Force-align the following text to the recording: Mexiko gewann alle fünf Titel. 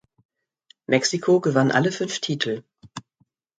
Mexiko 0.87 1.39
gewann 1.41 1.69
alle 1.69 1.91
fünf 1.91 2.17
Titel. 2.21 2.63